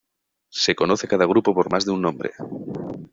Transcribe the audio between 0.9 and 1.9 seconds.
a cada grupo por más